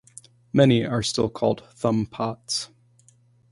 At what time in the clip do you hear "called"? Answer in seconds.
1.29-1.63